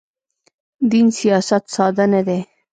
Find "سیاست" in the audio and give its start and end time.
1.19-1.63